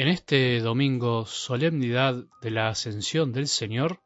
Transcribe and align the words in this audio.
En 0.00 0.08
este 0.08 0.60
domingo, 0.60 1.26
solemnidad 1.26 2.24
de 2.40 2.50
la 2.50 2.68
Ascensión 2.68 3.32
del 3.32 3.48
Señor, 3.48 4.00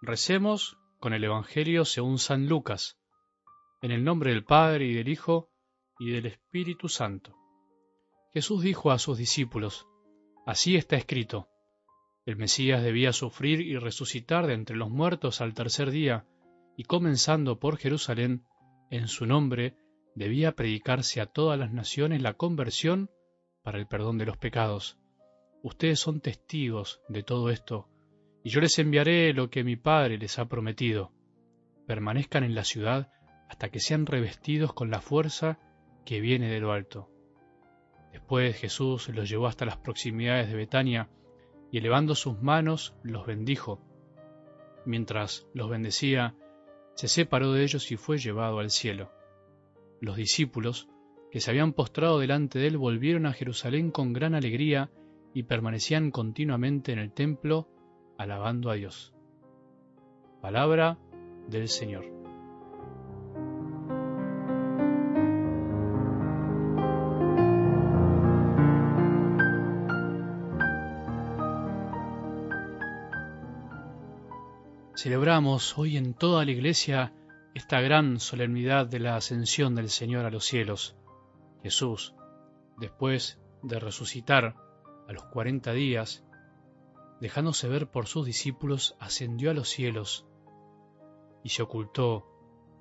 recemos 0.00 0.78
con 0.98 1.12
el 1.12 1.22
Evangelio 1.22 1.84
según 1.84 2.18
San 2.18 2.48
Lucas, 2.48 2.98
en 3.82 3.92
el 3.92 4.02
nombre 4.02 4.32
del 4.32 4.42
Padre 4.42 4.86
y 4.86 4.94
del 4.94 5.08
Hijo 5.08 5.48
y 6.00 6.10
del 6.10 6.26
Espíritu 6.26 6.88
Santo. 6.88 7.36
Jesús 8.34 8.64
dijo 8.64 8.90
a 8.90 8.98
sus 8.98 9.16
discípulos, 9.16 9.86
Así 10.44 10.74
está 10.74 10.96
escrito, 10.96 11.46
el 12.26 12.34
Mesías 12.34 12.82
debía 12.82 13.12
sufrir 13.12 13.60
y 13.60 13.76
resucitar 13.76 14.48
de 14.48 14.54
entre 14.54 14.74
los 14.74 14.90
muertos 14.90 15.40
al 15.40 15.54
tercer 15.54 15.92
día, 15.92 16.26
y 16.76 16.82
comenzando 16.82 17.60
por 17.60 17.76
Jerusalén, 17.76 18.44
en 18.90 19.06
su 19.06 19.24
nombre 19.26 19.76
debía 20.16 20.56
predicarse 20.56 21.20
a 21.20 21.26
todas 21.26 21.56
las 21.60 21.72
naciones 21.72 22.22
la 22.22 22.34
conversión 22.34 23.08
para 23.62 23.78
el 23.78 23.86
perdón 23.86 24.18
de 24.18 24.26
los 24.26 24.36
pecados. 24.36 24.98
Ustedes 25.62 26.00
son 26.00 26.20
testigos 26.20 27.00
de 27.08 27.22
todo 27.22 27.48
esto, 27.48 27.88
y 28.42 28.50
yo 28.50 28.60
les 28.60 28.78
enviaré 28.80 29.32
lo 29.32 29.48
que 29.48 29.62
mi 29.62 29.76
Padre 29.76 30.18
les 30.18 30.38
ha 30.40 30.46
prometido. 30.46 31.12
Permanezcan 31.86 32.42
en 32.42 32.56
la 32.56 32.64
ciudad 32.64 33.12
hasta 33.48 33.68
que 33.68 33.78
sean 33.78 34.06
revestidos 34.06 34.72
con 34.72 34.90
la 34.90 35.00
fuerza 35.00 35.60
que 36.04 36.20
viene 36.20 36.48
de 36.50 36.58
lo 36.58 36.72
alto. 36.72 37.08
Después 38.10 38.56
Jesús 38.56 39.08
los 39.10 39.28
llevó 39.28 39.46
hasta 39.46 39.64
las 39.64 39.76
proximidades 39.76 40.48
de 40.48 40.56
Betania, 40.56 41.08
y 41.70 41.78
elevando 41.78 42.16
sus 42.16 42.42
manos 42.42 42.94
los 43.04 43.24
bendijo. 43.24 43.80
Mientras 44.84 45.46
los 45.54 45.70
bendecía, 45.70 46.34
se 46.94 47.06
separó 47.06 47.52
de 47.52 47.62
ellos 47.62 47.90
y 47.92 47.96
fue 47.96 48.18
llevado 48.18 48.58
al 48.58 48.70
cielo. 48.70 49.12
Los 50.00 50.16
discípulos, 50.16 50.88
que 51.30 51.40
se 51.40 51.50
habían 51.50 51.72
postrado 51.72 52.18
delante 52.18 52.58
de 52.58 52.66
él, 52.66 52.78
volvieron 52.78 53.26
a 53.26 53.32
Jerusalén 53.32 53.90
con 53.92 54.12
gran 54.12 54.34
alegría 54.34 54.90
y 55.34 55.44
permanecían 55.44 56.10
continuamente 56.10 56.92
en 56.92 56.98
el 56.98 57.12
templo 57.12 57.68
alabando 58.18 58.70
a 58.70 58.74
Dios. 58.74 59.14
Palabra 60.40 60.98
del 61.48 61.68
Señor. 61.68 62.04
Celebramos 74.94 75.76
hoy 75.78 75.96
en 75.96 76.14
toda 76.14 76.44
la 76.44 76.52
iglesia 76.52 77.12
esta 77.54 77.80
gran 77.80 78.20
solemnidad 78.20 78.86
de 78.86 79.00
la 79.00 79.16
ascensión 79.16 79.74
del 79.74 79.90
Señor 79.90 80.26
a 80.26 80.30
los 80.30 80.44
cielos. 80.44 80.96
Jesús, 81.62 82.14
después 82.78 83.40
de 83.62 83.80
resucitar, 83.80 84.54
a 85.08 85.12
los 85.12 85.24
cuarenta 85.24 85.72
días, 85.72 86.24
dejándose 87.20 87.68
ver 87.68 87.90
por 87.90 88.06
sus 88.06 88.26
discípulos, 88.26 88.96
ascendió 88.98 89.50
a 89.50 89.54
los 89.54 89.68
cielos 89.68 90.26
y 91.44 91.50
se 91.50 91.62
ocultó 91.62 92.26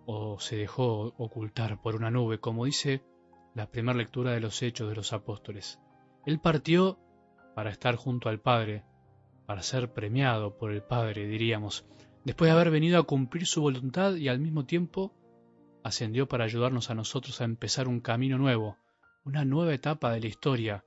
o 0.05 0.39
se 0.39 0.55
dejó 0.55 1.13
ocultar 1.17 1.81
por 1.81 1.95
una 1.95 2.11
nube, 2.11 2.39
como 2.39 2.65
dice 2.65 3.03
la 3.53 3.67
primera 3.67 3.97
lectura 3.97 4.31
de 4.31 4.39
los 4.39 4.61
Hechos 4.61 4.89
de 4.89 4.95
los 4.95 5.13
Apóstoles. 5.13 5.79
Él 6.25 6.39
partió 6.39 6.99
para 7.55 7.69
estar 7.69 7.95
junto 7.95 8.29
al 8.29 8.39
Padre, 8.39 8.83
para 9.45 9.63
ser 9.63 9.93
premiado 9.93 10.57
por 10.57 10.71
el 10.71 10.81
Padre, 10.81 11.27
diríamos, 11.27 11.85
después 12.23 12.49
de 12.49 12.53
haber 12.53 12.71
venido 12.71 12.99
a 12.99 13.03
cumplir 13.03 13.45
su 13.45 13.61
voluntad 13.61 14.15
y 14.15 14.27
al 14.27 14.39
mismo 14.39 14.65
tiempo 14.65 15.13
ascendió 15.83 16.27
para 16.27 16.45
ayudarnos 16.45 16.89
a 16.89 16.95
nosotros 16.95 17.41
a 17.41 17.45
empezar 17.45 17.87
un 17.87 17.99
camino 17.99 18.37
nuevo, 18.37 18.77
una 19.25 19.45
nueva 19.45 19.73
etapa 19.73 20.11
de 20.11 20.21
la 20.21 20.27
historia, 20.27 20.85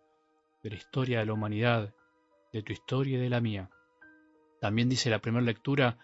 de 0.65 0.71
la 0.71 0.77
historia 0.77 1.21
de 1.21 1.27
la 1.27 1.35
humanidad, 1.35 1.95
de 2.53 2.63
tu 2.63 2.73
historia 2.73 3.19
y 3.19 3.21
de 3.21 3.29
la 3.29 3.41
mía. 3.41 3.71
También 4.61 4.89
dice 4.89 5.11
la 5.11 5.21
primera 5.21 5.45
lectura 5.45 5.99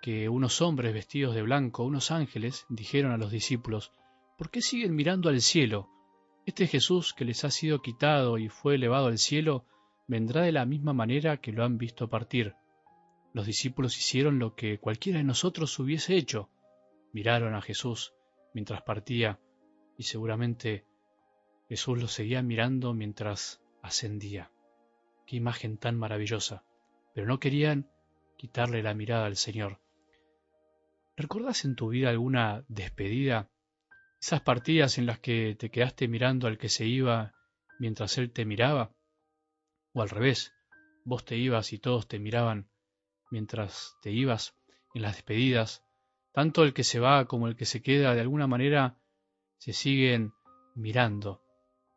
que 0.00 0.30
unos 0.30 0.62
hombres 0.62 0.94
vestidos 0.94 1.34
de 1.34 1.42
blanco, 1.42 1.84
unos 1.84 2.10
ángeles, 2.10 2.64
dijeron 2.70 3.12
a 3.12 3.18
los 3.18 3.30
discípulos, 3.30 3.92
¿por 4.38 4.50
qué 4.50 4.62
siguen 4.62 4.96
mirando 4.96 5.28
al 5.28 5.42
cielo? 5.42 5.90
Este 6.46 6.66
Jesús 6.66 7.12
que 7.12 7.26
les 7.26 7.44
ha 7.44 7.50
sido 7.50 7.82
quitado 7.82 8.38
y 8.38 8.48
fue 8.48 8.76
elevado 8.76 9.08
al 9.08 9.18
cielo, 9.18 9.66
vendrá 10.08 10.42
de 10.42 10.52
la 10.52 10.64
misma 10.64 10.94
manera 10.94 11.36
que 11.36 11.52
lo 11.52 11.62
han 11.62 11.76
visto 11.76 12.08
partir. 12.08 12.54
Los 13.34 13.46
discípulos 13.46 13.96
hicieron 13.98 14.38
lo 14.38 14.54
que 14.54 14.78
cualquiera 14.78 15.18
de 15.18 15.24
nosotros 15.24 15.78
hubiese 15.78 16.16
hecho. 16.16 16.48
Miraron 17.12 17.54
a 17.54 17.60
Jesús 17.60 18.14
mientras 18.54 18.82
partía 18.82 19.38
y 19.98 20.04
seguramente 20.04 20.86
Jesús 21.68 22.00
los 22.00 22.12
seguía 22.12 22.42
mirando 22.42 22.94
mientras 22.94 23.61
ascendía. 23.82 24.50
Qué 25.26 25.36
imagen 25.36 25.76
tan 25.76 25.98
maravillosa. 25.98 26.64
Pero 27.14 27.26
no 27.26 27.38
querían 27.38 27.90
quitarle 28.38 28.82
la 28.82 28.94
mirada 28.94 29.26
al 29.26 29.36
Señor. 29.36 29.80
¿Recuerdas 31.16 31.64
en 31.64 31.76
tu 31.76 31.90
vida 31.90 32.08
alguna 32.08 32.64
despedida? 32.68 33.50
Esas 34.20 34.40
partidas 34.40 34.98
en 34.98 35.06
las 35.06 35.18
que 35.18 35.54
te 35.58 35.70
quedaste 35.70 36.08
mirando 36.08 36.46
al 36.46 36.56
que 36.56 36.68
se 36.68 36.86
iba 36.86 37.34
mientras 37.78 38.16
él 38.18 38.32
te 38.32 38.44
miraba. 38.44 38.94
O 39.92 40.02
al 40.02 40.08
revés, 40.08 40.52
vos 41.04 41.24
te 41.24 41.36
ibas 41.36 41.72
y 41.72 41.78
todos 41.78 42.08
te 42.08 42.18
miraban 42.18 42.70
mientras 43.30 43.96
te 44.00 44.10
ibas 44.10 44.54
en 44.94 45.02
las 45.02 45.16
despedidas. 45.16 45.84
Tanto 46.32 46.62
el 46.62 46.72
que 46.72 46.84
se 46.84 47.00
va 47.00 47.26
como 47.26 47.48
el 47.48 47.56
que 47.56 47.64
se 47.64 47.82
queda 47.82 48.14
de 48.14 48.20
alguna 48.20 48.46
manera 48.46 48.98
se 49.58 49.72
siguen 49.72 50.32
mirando. 50.74 51.42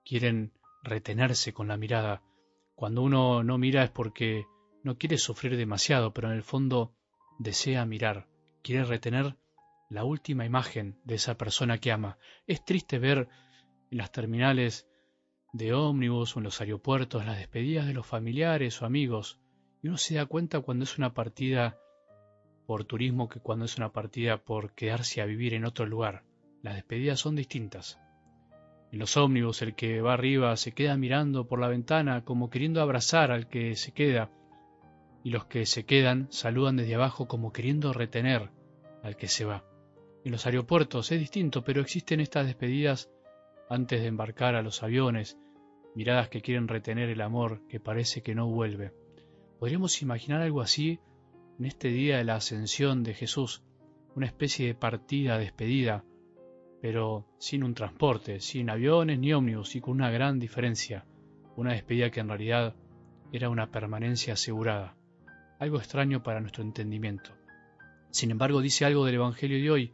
Quieren 0.03 0.51
retenerse 0.85 1.53
con 1.53 1.67
la 1.67 1.77
mirada. 1.77 2.23
Cuando 2.75 3.01
uno 3.01 3.43
no 3.43 3.57
mira 3.57 3.83
es 3.83 3.91
porque 3.91 4.45
no 4.83 4.97
quiere 4.97 5.17
sufrir 5.17 5.57
demasiado, 5.57 6.13
pero 6.13 6.29
en 6.29 6.35
el 6.35 6.43
fondo 6.43 6.93
desea 7.39 7.85
mirar, 7.85 8.27
quiere 8.61 8.85
retener 8.85 9.35
la 9.89 10.03
última 10.03 10.45
imagen 10.45 10.99
de 11.03 11.15
esa 11.15 11.37
persona 11.37 11.79
que 11.79 11.91
ama. 11.91 12.17
Es 12.47 12.63
triste 12.63 12.99
ver 12.99 13.27
en 13.91 13.97
las 13.97 14.11
terminales 14.11 14.87
de 15.53 15.73
ómnibus 15.73 16.35
o 16.35 16.39
en 16.39 16.43
los 16.43 16.59
aeropuertos 16.61 17.25
las 17.25 17.37
despedidas 17.37 17.87
de 17.87 17.93
los 17.93 18.05
familiares 18.05 18.81
o 18.81 18.85
amigos, 18.85 19.39
y 19.81 19.87
uno 19.87 19.97
se 19.97 20.15
da 20.15 20.25
cuenta 20.25 20.61
cuando 20.61 20.83
es 20.83 20.97
una 20.97 21.13
partida 21.13 21.77
por 22.65 22.85
turismo 22.85 23.29
que 23.29 23.39
cuando 23.39 23.65
es 23.65 23.77
una 23.77 23.91
partida 23.91 24.43
por 24.43 24.73
quedarse 24.73 25.21
a 25.21 25.25
vivir 25.25 25.53
en 25.53 25.65
otro 25.65 25.85
lugar. 25.85 26.23
Las 26.61 26.75
despedidas 26.75 27.19
son 27.19 27.35
distintas. 27.35 27.99
En 28.95 28.99
los 28.99 29.17
ómnibus 29.17 29.61
el 29.61 29.75
que 29.75 29.99
va 29.99 30.13
arriba 30.13 30.55
se 30.55 30.71
queda 30.71 30.95
mirando 30.95 31.49
por 31.49 31.59
la 31.59 31.67
ventana 31.67 32.23
como 32.23 32.49
queriendo 32.49 32.81
abrazar 32.81 33.29
al 33.29 33.49
que 33.49 33.75
se 33.75 33.91
queda, 33.91 34.31
y 35.21 35.31
los 35.31 35.43
que 35.47 35.65
se 35.65 35.83
quedan 35.83 36.31
saludan 36.31 36.77
desde 36.77 36.95
abajo 36.95 37.27
como 37.27 37.51
queriendo 37.51 37.91
retener 37.91 38.51
al 39.03 39.17
que 39.17 39.27
se 39.27 39.43
va. 39.43 39.65
En 40.23 40.31
los 40.31 40.45
aeropuertos 40.45 41.11
es 41.11 41.19
distinto, 41.19 41.61
pero 41.65 41.81
existen 41.81 42.21
estas 42.21 42.45
despedidas 42.45 43.11
antes 43.69 43.99
de 43.99 44.07
embarcar 44.07 44.55
a 44.55 44.61
los 44.61 44.81
aviones, 44.81 45.37
miradas 45.93 46.29
que 46.29 46.41
quieren 46.41 46.69
retener 46.69 47.09
el 47.09 47.19
amor 47.19 47.67
que 47.67 47.81
parece 47.81 48.21
que 48.21 48.33
no 48.33 48.47
vuelve. 48.47 48.93
Podríamos 49.59 50.01
imaginar 50.01 50.41
algo 50.41 50.61
así 50.61 51.01
en 51.59 51.65
este 51.65 51.89
día 51.89 52.19
de 52.19 52.23
la 52.23 52.35
ascensión 52.35 53.03
de 53.03 53.13
Jesús, 53.13 53.61
una 54.15 54.27
especie 54.27 54.67
de 54.67 54.73
partida 54.73 55.37
despedida, 55.37 56.05
pero 56.85 57.25
sin 57.39 57.63
un 57.63 57.73
transporte, 57.73 58.39
sin 58.39 58.69
aviones 58.69 59.17
ni 59.17 59.33
ómnibus 59.33 59.75
y 59.75 59.81
con 59.81 59.95
una 59.95 60.11
gran 60.11 60.37
diferencia, 60.37 61.03
una 61.55 61.71
despedida 61.71 62.11
que 62.11 62.19
en 62.19 62.27
realidad 62.27 62.75
era 63.31 63.49
una 63.49 63.71
permanencia 63.71 64.33
asegurada, 64.33 64.95
algo 65.57 65.79
extraño 65.79 66.21
para 66.21 66.41
nuestro 66.41 66.61
entendimiento. 66.61 67.31
Sin 68.11 68.29
embargo, 68.29 68.61
dice 68.61 68.85
algo 68.85 69.03
del 69.03 69.15
Evangelio 69.15 69.57
de 69.57 69.71
hoy, 69.71 69.93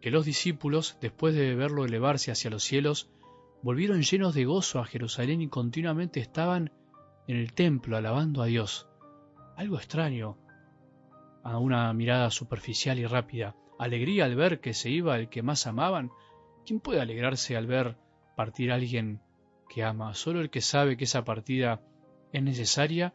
que 0.00 0.10
los 0.10 0.24
discípulos, 0.24 0.98
después 1.00 1.36
de 1.36 1.54
verlo 1.54 1.84
elevarse 1.84 2.32
hacia 2.32 2.50
los 2.50 2.64
cielos, 2.64 3.12
volvieron 3.62 4.02
llenos 4.02 4.34
de 4.34 4.44
gozo 4.44 4.80
a 4.80 4.86
Jerusalén 4.86 5.40
y 5.40 5.46
continuamente 5.46 6.18
estaban 6.18 6.72
en 7.28 7.36
el 7.36 7.52
templo 7.52 7.96
alabando 7.96 8.42
a 8.42 8.46
Dios. 8.46 8.88
Algo 9.54 9.76
extraño 9.76 10.36
a 11.44 11.58
una 11.58 11.92
mirada 11.92 12.28
superficial 12.32 12.98
y 12.98 13.06
rápida, 13.06 13.54
alegría 13.78 14.24
al 14.24 14.36
ver 14.36 14.60
que 14.60 14.74
se 14.74 14.90
iba 14.90 15.16
el 15.16 15.28
que 15.28 15.42
más 15.42 15.66
amaban 15.66 16.10
¿Quién 16.64 16.80
puede 16.80 17.00
alegrarse 17.00 17.56
al 17.56 17.66
ver 17.66 17.96
partir 18.36 18.72
a 18.72 18.76
alguien 18.76 19.20
que 19.68 19.84
ama? 19.84 20.14
Solo 20.14 20.40
el 20.40 20.48
que 20.48 20.62
sabe 20.62 20.96
que 20.96 21.04
esa 21.04 21.24
partida 21.24 21.82
es 22.32 22.42
necesaria 22.42 23.12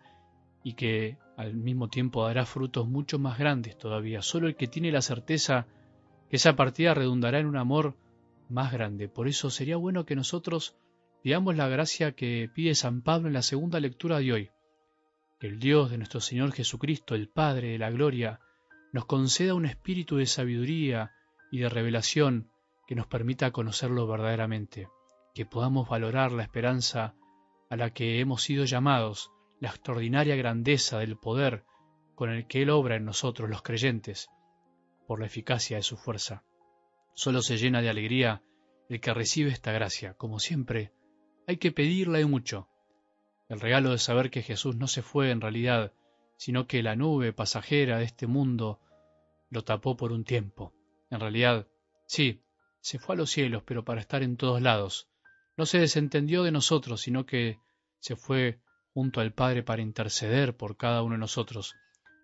y 0.64 0.74
que 0.74 1.18
al 1.36 1.56
mismo 1.56 1.90
tiempo 1.90 2.26
dará 2.26 2.46
frutos 2.46 2.88
mucho 2.88 3.18
más 3.18 3.40
grandes 3.40 3.76
todavía. 3.78 4.22
Solo 4.22 4.48
el 4.48 4.56
que 4.56 4.68
tiene 4.68 4.92
la 4.92 5.02
certeza 5.02 5.66
que 6.30 6.36
esa 6.36 6.56
partida 6.56 6.94
redundará 6.94 7.40
en 7.40 7.48
un 7.48 7.58
amor 7.58 7.98
más 8.50 8.72
grande. 8.72 9.10
Por 9.10 9.28
eso 9.28 9.50
sería 9.50 9.78
bueno 9.78 10.06
que 10.06 10.16
nosotros 10.16 10.78
pidamos 11.24 11.56
la 11.56 11.68
gracia 11.68 12.12
que 12.12 12.52
pide 12.54 12.76
San 12.76 13.02
Pablo 13.02 13.30
en 13.30 13.34
la 13.34 13.42
segunda 13.42 13.80
lectura 13.80 14.20
de 14.20 14.32
hoy. 14.32 14.50
Que 15.40 15.48
el 15.48 15.58
Dios 15.60 15.90
de 15.90 15.98
nuestro 15.98 16.20
Señor 16.20 16.52
Jesucristo, 16.52 17.16
el 17.16 17.30
Padre 17.30 17.70
de 17.70 17.80
la 17.80 17.90
Gloria, 17.90 18.42
nos 18.92 19.06
conceda 19.06 19.54
un 19.54 19.66
espíritu 19.66 20.18
de 20.18 20.26
sabiduría 20.26 21.12
y 21.52 21.60
de 21.60 21.70
revelación 21.70 22.52
que 22.88 22.96
nos 22.96 23.08
permita 23.08 23.52
conocerlo 23.52 24.08
verdaderamente, 24.08 24.90
que 25.34 25.46
podamos 25.46 25.88
valorar 25.88 26.32
la 26.32 26.44
esperanza 26.44 27.16
a 27.70 27.76
la 27.76 27.92
que 27.94 28.20
hemos 28.20 28.42
sido 28.42 28.66
llamados, 28.66 29.32
la 29.60 29.70
extraordinaria 29.70 30.36
grandeza 30.36 31.00
del 31.00 31.18
poder 31.18 31.66
con 32.16 32.32
el 32.32 32.48
que 32.48 32.64
Él 32.64 32.70
obra 32.70 32.96
en 32.96 33.06
nosotros 33.06 33.50
los 33.50 33.62
creyentes, 33.62 34.30
por 35.08 35.20
la 35.20 35.28
eficacia 35.28 35.78
de 35.78 35.84
su 35.84 35.98
fuerza. 35.98 36.44
Solo 37.14 37.42
se 37.42 37.58
llena 37.58 37.82
de 37.82 37.90
alegría 37.90 38.44
el 38.90 39.00
que 39.00 39.14
recibe 39.14 39.52
esta 39.52 39.72
gracia. 39.72 40.16
Como 40.16 40.40
siempre, 40.40 40.92
hay 41.48 41.58
que 41.58 41.72
pedirla 41.72 42.20
y 42.20 42.26
mucho. 42.26 42.68
El 43.48 43.60
regalo 43.60 43.92
de 43.92 44.00
saber 44.00 44.32
que 44.32 44.42
Jesús 44.42 44.76
no 44.76 44.88
se 44.88 45.02
fue 45.02 45.32
en 45.32 45.42
realidad, 45.42 45.94
sino 46.40 46.68
que 46.68 46.82
la 46.82 46.96
nube 46.96 47.34
pasajera 47.34 47.98
de 47.98 48.06
este 48.06 48.26
mundo 48.26 48.80
lo 49.50 49.66
tapó 49.66 49.98
por 49.98 50.14
un 50.14 50.24
tiempo. 50.24 50.74
En 51.10 51.20
realidad, 51.20 51.68
sí, 52.08 52.46
se 52.80 52.98
fue 52.98 53.16
a 53.16 53.18
los 53.18 53.30
cielos, 53.30 53.62
pero 53.66 53.84
para 53.84 54.00
estar 54.00 54.24
en 54.24 54.38
todos 54.38 54.62
lados. 54.62 55.10
No 55.58 55.66
se 55.66 55.80
desentendió 55.80 56.44
de 56.44 56.54
nosotros, 56.54 57.02
sino 57.02 57.26
que 57.26 57.60
se 58.00 58.16
fue 58.16 58.62
junto 58.94 59.20
al 59.20 59.34
Padre 59.34 59.64
para 59.64 59.82
interceder 59.82 60.56
por 60.56 60.78
cada 60.78 61.04
uno 61.04 61.16
de 61.16 61.20
nosotros. 61.20 61.76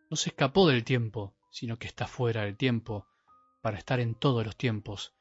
No 0.10 0.16
se 0.16 0.30
escapó 0.30 0.66
del 0.70 0.86
tiempo, 0.86 1.36
sino 1.52 1.78
que 1.78 1.88
está 1.88 2.08
fuera 2.08 2.44
del 2.44 2.56
tiempo, 2.56 3.06
para 3.62 3.78
estar 3.78 4.00
en 4.00 4.16
todos 4.16 4.46
los 4.46 4.56
tiempos, 4.56 5.14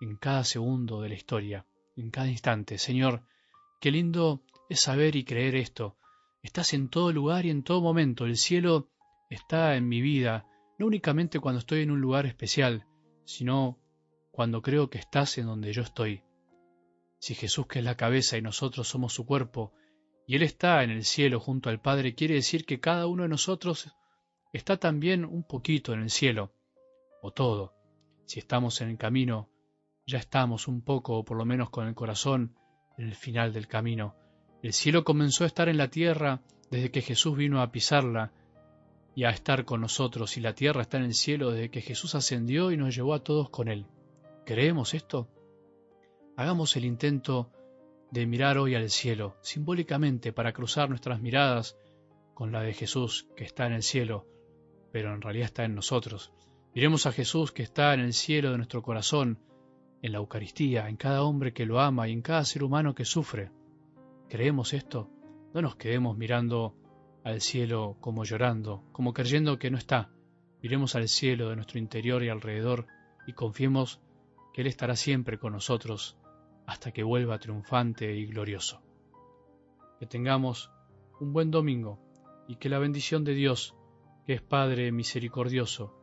en 0.00 0.16
cada 0.16 0.44
segundo 0.44 1.02
de 1.02 1.10
la 1.10 1.16
historia, 1.16 1.66
en 1.98 2.10
cada 2.10 2.28
instante. 2.28 2.78
Señor, 2.78 3.24
qué 3.78 3.90
lindo 3.90 4.42
es 4.70 4.80
saber 4.80 5.16
y 5.16 5.24
creer 5.24 5.54
esto. 5.54 5.98
Estás 6.42 6.72
en 6.72 6.88
todo 6.88 7.12
lugar 7.12 7.46
y 7.46 7.50
en 7.50 7.62
todo 7.62 7.80
momento. 7.80 8.24
El 8.24 8.36
cielo 8.36 8.88
está 9.28 9.76
en 9.76 9.88
mi 9.88 10.00
vida, 10.00 10.46
no 10.78 10.86
únicamente 10.86 11.40
cuando 11.40 11.58
estoy 11.58 11.82
en 11.82 11.90
un 11.90 12.00
lugar 12.00 12.26
especial, 12.26 12.86
sino 13.24 13.78
cuando 14.30 14.62
creo 14.62 14.88
que 14.88 14.98
estás 14.98 15.36
en 15.38 15.46
donde 15.46 15.72
yo 15.72 15.82
estoy. 15.82 16.22
Si 17.18 17.34
Jesús 17.34 17.66
que 17.66 17.80
es 17.80 17.84
la 17.84 17.96
cabeza 17.96 18.38
y 18.38 18.42
nosotros 18.42 18.88
somos 18.88 19.12
su 19.12 19.26
cuerpo, 19.26 19.72
y 20.26 20.36
Él 20.36 20.42
está 20.42 20.84
en 20.84 20.90
el 20.90 21.04
cielo 21.04 21.40
junto 21.40 21.70
al 21.70 21.80
Padre, 21.80 22.14
quiere 22.14 22.34
decir 22.34 22.64
que 22.64 22.80
cada 22.80 23.06
uno 23.06 23.24
de 23.24 23.30
nosotros 23.30 23.90
está 24.52 24.76
también 24.76 25.24
un 25.24 25.42
poquito 25.42 25.92
en 25.92 26.02
el 26.02 26.10
cielo, 26.10 26.52
o 27.22 27.32
todo. 27.32 27.74
Si 28.26 28.38
estamos 28.38 28.80
en 28.80 28.90
el 28.90 28.98
camino, 28.98 29.50
ya 30.06 30.18
estamos 30.18 30.68
un 30.68 30.82
poco, 30.82 31.18
o 31.18 31.24
por 31.24 31.36
lo 31.36 31.44
menos 31.44 31.70
con 31.70 31.88
el 31.88 31.94
corazón, 31.94 32.54
en 32.96 33.06
el 33.08 33.14
final 33.14 33.52
del 33.52 33.66
camino. 33.66 34.14
El 34.62 34.72
cielo 34.72 35.04
comenzó 35.04 35.44
a 35.44 35.46
estar 35.46 35.68
en 35.68 35.78
la 35.78 35.88
tierra 35.88 36.40
desde 36.70 36.90
que 36.90 37.00
Jesús 37.00 37.36
vino 37.36 37.62
a 37.62 37.70
pisarla 37.70 38.32
y 39.14 39.24
a 39.24 39.30
estar 39.30 39.64
con 39.64 39.80
nosotros, 39.80 40.36
y 40.36 40.40
la 40.40 40.54
tierra 40.54 40.82
está 40.82 40.96
en 40.98 41.04
el 41.04 41.14
cielo 41.14 41.50
desde 41.50 41.70
que 41.70 41.80
Jesús 41.80 42.14
ascendió 42.14 42.70
y 42.70 42.76
nos 42.76 42.94
llevó 42.94 43.14
a 43.14 43.22
todos 43.22 43.50
con 43.50 43.68
Él. 43.68 43.86
¿Creemos 44.44 44.94
esto? 44.94 45.28
Hagamos 46.36 46.76
el 46.76 46.84
intento 46.84 47.50
de 48.10 48.26
mirar 48.26 48.58
hoy 48.58 48.74
al 48.74 48.90
cielo, 48.90 49.36
simbólicamente 49.42 50.32
para 50.32 50.52
cruzar 50.52 50.88
nuestras 50.88 51.20
miradas 51.20 51.76
con 52.34 52.52
la 52.52 52.62
de 52.62 52.72
Jesús 52.72 53.26
que 53.36 53.44
está 53.44 53.66
en 53.66 53.72
el 53.72 53.82
cielo, 53.82 54.26
pero 54.92 55.12
en 55.14 55.20
realidad 55.20 55.46
está 55.46 55.64
en 55.64 55.74
nosotros. 55.74 56.32
Miremos 56.74 57.06
a 57.06 57.12
Jesús 57.12 57.52
que 57.52 57.62
está 57.62 57.94
en 57.94 58.00
el 58.00 58.12
cielo 58.12 58.52
de 58.52 58.56
nuestro 58.56 58.82
corazón, 58.82 59.38
en 60.02 60.12
la 60.12 60.18
Eucaristía, 60.18 60.88
en 60.88 60.96
cada 60.96 61.22
hombre 61.22 61.52
que 61.52 61.66
lo 61.66 61.80
ama 61.80 62.08
y 62.08 62.12
en 62.12 62.22
cada 62.22 62.44
ser 62.44 62.62
humano 62.62 62.94
que 62.94 63.04
sufre. 63.04 63.50
¿Creemos 64.28 64.72
esto? 64.74 65.10
No 65.54 65.62
nos 65.62 65.76
quedemos 65.76 66.16
mirando 66.16 66.74
al 67.24 67.40
cielo 67.40 67.96
como 68.00 68.24
llorando, 68.24 68.84
como 68.92 69.12
creyendo 69.12 69.58
que 69.58 69.70
no 69.70 69.78
está. 69.78 70.10
Miremos 70.62 70.94
al 70.94 71.08
cielo 71.08 71.50
de 71.50 71.56
nuestro 71.56 71.78
interior 71.78 72.22
y 72.22 72.28
alrededor 72.28 72.86
y 73.26 73.32
confiemos 73.32 74.00
él 74.60 74.66
estará 74.66 74.96
siempre 74.96 75.38
con 75.38 75.52
nosotros 75.52 76.18
hasta 76.66 76.90
que 76.90 77.04
vuelva 77.04 77.38
triunfante 77.38 78.16
y 78.16 78.26
glorioso. 78.26 78.82
Que 80.00 80.06
tengamos 80.06 80.72
un 81.20 81.32
buen 81.32 81.52
domingo 81.52 82.00
y 82.48 82.56
que 82.56 82.68
la 82.68 82.80
bendición 82.80 83.22
de 83.22 83.34
Dios, 83.34 83.76
que 84.26 84.34
es 84.34 84.42
Padre 84.42 84.90
misericordioso, 84.90 85.94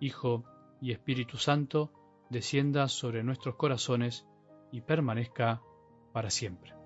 Hijo 0.00 0.44
y 0.80 0.92
Espíritu 0.92 1.36
Santo, 1.36 1.92
descienda 2.30 2.88
sobre 2.88 3.22
nuestros 3.22 3.56
corazones 3.56 4.26
y 4.72 4.80
permanezca 4.80 5.60
para 6.14 6.30
siempre. 6.30 6.79